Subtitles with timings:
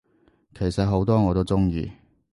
[0.57, 1.91] 其實好多我都鍾意